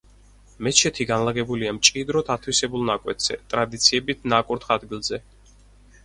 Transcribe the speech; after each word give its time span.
მეჩეთი 0.67 1.05
განლაგებულია 1.09 1.73
მჭიდროდ 1.79 2.31
ათვისებულ 2.35 2.85
ნაკვეთზე, 2.91 3.37
ტრადიციებით 3.51 4.25
ნაკურთხ 4.33 4.73
ადგილზე. 4.77 5.21